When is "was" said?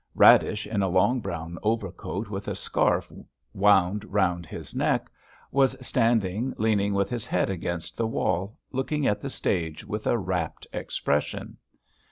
5.51-5.77